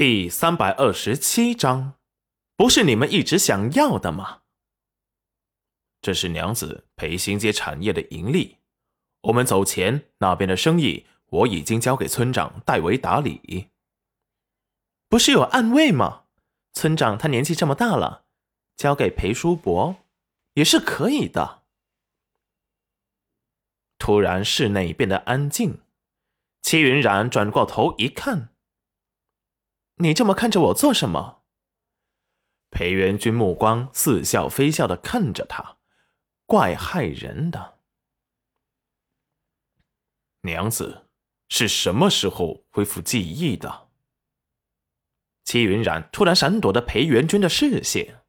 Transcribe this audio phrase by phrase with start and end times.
[0.00, 1.92] 第三百二十七章，
[2.56, 4.40] 不是你们一直想要的吗？
[6.00, 8.56] 这是娘子陪新街产业的盈利，
[9.24, 13.68] 我们走前那边的生意，我已经交给村长代为打理。
[15.10, 16.24] 不是有暗卫吗？
[16.72, 18.24] 村长他年纪这么大了，
[18.78, 19.96] 交给裴叔伯
[20.54, 21.64] 也是可以的。
[23.98, 25.82] 突然，室内变得安静。
[26.62, 28.48] 戚云染转过头一看
[30.00, 31.42] ：“你这么看着我做什么？”
[32.70, 35.78] 裴元君目光似笑非笑的看着他，
[36.46, 37.78] 怪害人的。
[40.42, 41.08] 娘子
[41.48, 43.88] 是什么时候恢复记忆的？
[45.44, 48.22] 戚云染突然闪躲的裴元君的视线，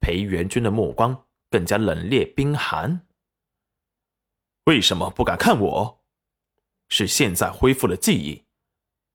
[0.00, 3.06] 裴元君的目光更加冷冽冰寒。
[4.64, 6.04] 为什么不敢看我？
[6.88, 8.44] 是现在恢复了记忆，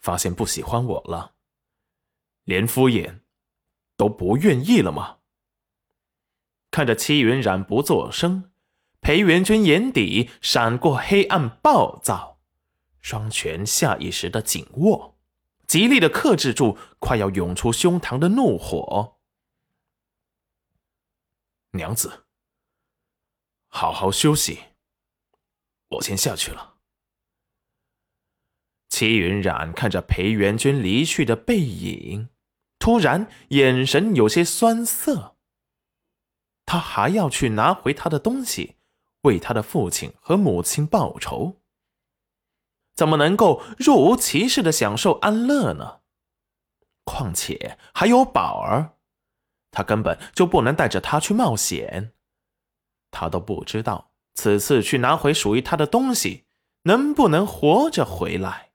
[0.00, 1.34] 发现不喜欢我了，
[2.48, 3.20] 连敷衍
[3.98, 5.18] 都不愿意了吗？
[6.70, 8.50] 看着戚云染不作声，
[9.02, 12.40] 裴元君眼底闪过黑暗暴躁，
[13.02, 15.18] 双拳下意识的紧握。
[15.66, 19.18] 极力的克制住快要涌出胸膛的怒火。
[21.72, 22.24] 娘子，
[23.66, 24.60] 好好休息，
[25.88, 26.76] 我先下去了。
[28.88, 32.30] 戚云染看着裴元君离去的背影，
[32.88, 35.36] 突然眼神有些酸涩。
[36.64, 38.76] 他还要去拿回他的东西，
[39.24, 41.56] 为他的父亲和母亲报仇。
[42.94, 45.98] 怎么能够若无其事的享受安乐呢？
[47.04, 48.96] 况且还有宝儿，
[49.70, 52.14] 他根本就不能带着他去冒险。
[53.10, 56.46] 他都不知道此次去拿回属于他的东西，
[56.84, 58.67] 能不能活着回来。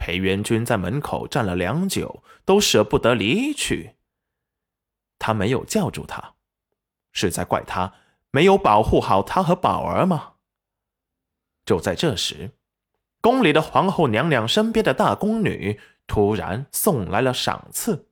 [0.00, 3.96] 裴元君在门口站了良久，都舍不得离去。
[5.18, 6.32] 他没有叫住他，
[7.12, 7.92] 是在怪他
[8.30, 10.32] 没有保护好他和宝儿吗？
[11.66, 12.52] 就在这时。
[13.20, 18.08] 宫里的皇后娘娘身边的大宫女突然送来了赏赐，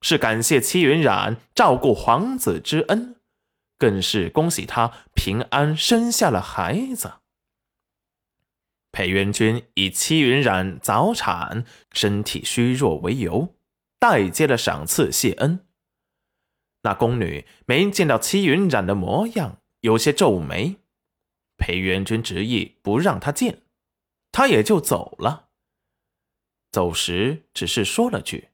[0.00, 3.16] 是感谢戚云染照顾皇子之恩，
[3.76, 7.14] 更是恭喜他平安生下了孩子。
[8.94, 13.56] 裴元君以戚云染早产、身体虚弱为由，
[13.98, 15.66] 代接了赏赐谢恩。
[16.82, 20.76] 那宫女没见到戚云染的模样，有些皱眉。
[21.56, 23.62] 裴元君执意不让他见。
[24.30, 25.48] 他也就走了。
[26.70, 28.50] 走时只是说了句：“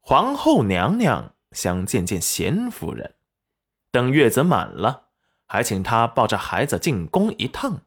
[0.00, 3.16] 皇后娘娘想见见贤夫人，
[3.90, 5.08] 等月子满了，
[5.46, 7.82] 还请她抱着孩子进宫一趟。”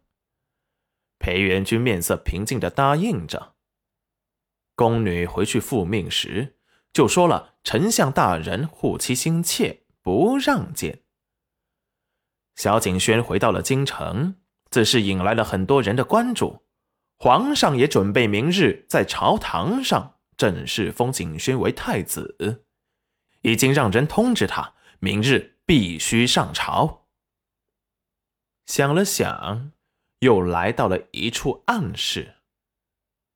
[1.19, 3.55] 裴元君面色平静的答应着。
[4.75, 6.57] 宫女回去复命时
[6.91, 11.03] 就说了：“丞相大人护妻心切，不让见。”
[12.55, 14.37] 小景轩回到了京城，
[14.71, 16.65] 自是引来了很多人的关注。
[17.17, 22.65] 皇上也准备明日在朝堂上正式封景轩为太子，
[23.41, 27.07] 已经让人通知他，明日必须上朝。
[28.65, 29.73] 想了想，
[30.19, 32.35] 又来到了一处暗室。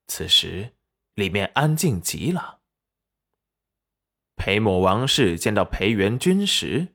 [0.06, 0.72] 此时
[1.14, 2.60] 里面安静极了。
[4.36, 6.94] 裴某王氏见到裴元君时，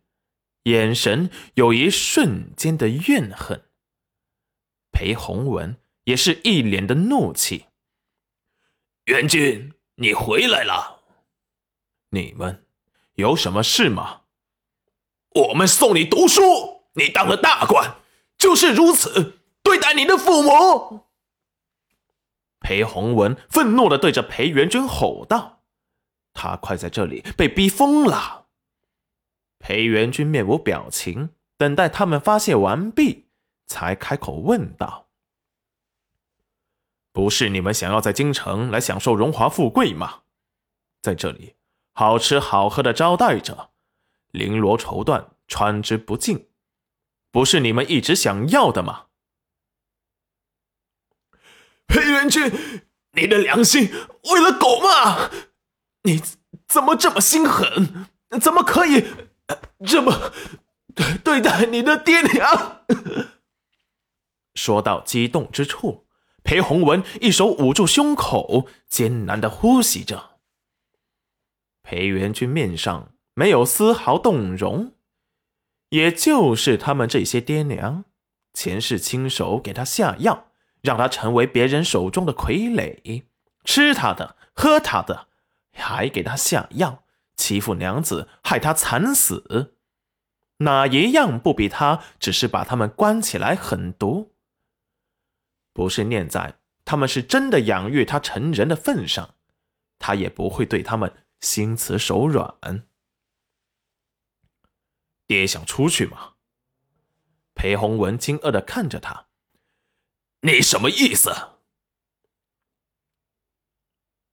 [0.64, 3.66] 眼神有一瞬间的怨恨。
[4.92, 5.78] 裴弘文。
[6.06, 7.68] 也是一脸的怒气。
[9.06, 11.04] 元君，你回来了。
[12.10, 12.66] 你们
[13.14, 14.22] 有什么事吗？
[15.36, 16.42] 我们送你读书，
[16.94, 17.98] 你当了大官，
[18.40, 19.39] 就是如此
[19.70, 21.02] 对待你的父母。
[22.60, 25.62] 裴弘文愤怒的对着裴元君吼道
[26.34, 28.48] ：“他快在这里被逼疯了。”
[29.60, 33.28] 裴元君面无表情，等待他们发泄完毕，
[33.68, 35.10] 才开口问道。
[37.12, 40.22] 不是你们想要在京城来享受荣华富贵吗？
[41.00, 41.54] 在这里
[41.94, 43.70] 好吃好喝的招待着，
[44.32, 46.48] 绫罗绸缎穿之不尽，
[47.30, 49.09] 不是你们一直想要的吗？
[51.90, 52.50] 裴元君，
[53.14, 53.92] 你的良心
[54.32, 55.30] 喂了狗吗？
[56.04, 56.22] 你
[56.68, 58.06] 怎么这么心狠？
[58.40, 59.08] 怎么可以
[59.86, 60.32] 这么
[61.24, 62.84] 对待你的爹娘？
[64.56, 66.06] 说到激动之处。
[66.42, 70.40] 裴洪文一手捂住胸口，艰难的呼吸着。
[71.84, 74.94] 裴元君面上没有丝毫动容，
[75.90, 78.06] 也就是他们这些爹娘，
[78.54, 80.49] 前世亲手给他下药，
[80.82, 83.26] 让他成为别人手中的傀儡，
[83.64, 85.28] 吃他的，喝他的，
[85.74, 87.04] 还给他下药，
[87.36, 89.76] 欺负娘子，害他惨死，
[90.58, 94.34] 哪一样不比他只是把他们关起来狠毒？
[95.74, 99.36] 不是念在他们是真的养育他成人的份上，
[99.98, 102.56] 他也不会对他们心慈手软。
[105.28, 106.34] 爹想出去吗？
[107.54, 109.28] 裴洪文惊愕的看着他，
[110.42, 111.32] 你什么意思？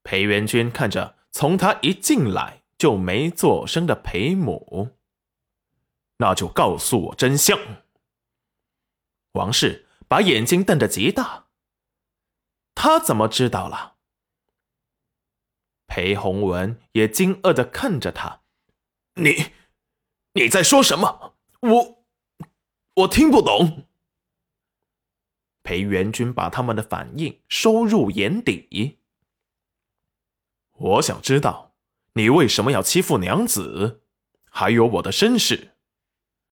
[0.03, 4.95] 裴元君看着从他一进来就没做声的裴母，
[6.17, 7.59] 那就告诉我真相。
[9.33, 11.47] 王氏把眼睛瞪得极大，
[12.73, 13.97] 他怎么知道了？
[15.87, 18.43] 裴洪文也惊愕的看着他，
[19.15, 19.51] 你，
[20.33, 21.35] 你在说什么？
[21.59, 22.05] 我，
[22.95, 23.86] 我听不懂。
[25.67, 28.99] 裴元君把他们的反应收入眼底。
[30.71, 31.73] 我想知道，
[32.13, 34.01] 你为什么要欺负娘子？
[34.49, 35.73] 还有我的身世。